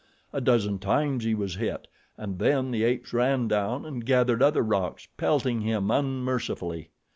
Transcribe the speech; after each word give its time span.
A 0.33 0.41
dozen 0.41 0.79
times 0.79 1.25
he 1.25 1.35
was 1.35 1.57
hit, 1.57 1.87
and 2.17 2.39
then 2.39 2.71
the 2.71 2.83
apes 2.83 3.13
ran 3.13 3.47
down 3.47 3.85
and 3.85 4.03
gathered 4.03 4.41
other 4.41 4.63
rocks, 4.63 5.07
pelting 5.15 5.61
him 5.61 5.91
unmercifully. 5.91 6.89